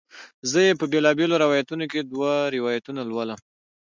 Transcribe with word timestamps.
زه 0.49 0.59
یې 0.67 0.73
په 0.79 0.85
بیلابیلو 0.91 1.41
روایتونو 1.43 1.85
کې 1.91 1.99
دوه 2.11 2.33
روایتونه 2.55 3.01
لولم. 3.09 3.39